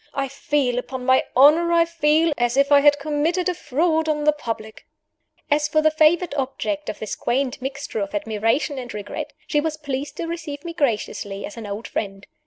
I 0.15 0.29
feel, 0.29 0.79
upon 0.79 1.05
my 1.05 1.25
honor 1.35 1.71
I 1.71 1.85
feel, 1.85 2.33
as 2.35 2.57
if 2.57 2.71
I 2.71 2.79
had 2.79 2.97
committed 2.97 3.47
a 3.47 3.53
fraud 3.53 4.09
on 4.09 4.23
the 4.23 4.31
public!" 4.31 4.87
As 5.51 5.67
for 5.67 5.79
the 5.83 5.91
favored 5.91 6.33
object 6.33 6.89
of 6.89 6.97
this 6.97 7.13
quaint 7.15 7.61
mixture 7.61 7.99
of 7.99 8.15
admiration 8.15 8.79
and 8.79 8.91
regret, 8.95 9.31
she 9.45 9.61
was 9.61 9.77
pleased 9.77 10.17
to 10.17 10.25
receive 10.25 10.65
me 10.65 10.73
graciously, 10.73 11.45
as 11.45 11.55
an 11.55 11.67
old 11.67 11.87
friend. 11.87 12.25